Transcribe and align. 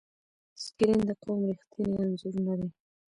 سکرین 0.63 0.99
د 1.09 1.11
قوم 1.21 1.39
ریښتینی 1.49 1.95
انځور 2.03 2.35
نه 2.45 2.53
دی. 2.59 2.69